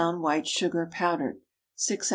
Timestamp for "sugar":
0.47-0.89